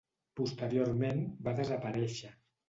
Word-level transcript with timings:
Posteriorment 0.39 1.21
va 1.49 1.55
desaparèixer. 1.61 2.35